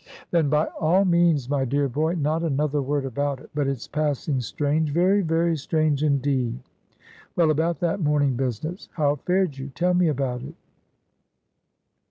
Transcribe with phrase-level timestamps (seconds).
[0.31, 3.51] "Then by all means, my dear boy, not another word about it.
[3.53, 6.57] But it's passing strange very, very strange indeed.
[7.35, 9.69] Well, about that morning business; how fared you?
[9.75, 10.55] Tell me about it."